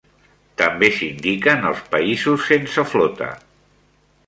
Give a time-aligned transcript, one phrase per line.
[0.61, 3.31] També s'indiquen els països sense flota.